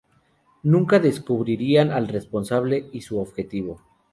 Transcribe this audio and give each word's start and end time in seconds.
Nunca 0.63 0.97
descubrirán 0.97 1.91
al 1.91 2.07
responsable 2.07 2.89
y 2.91 3.01
su 3.01 3.19
objetivo. 3.19 3.81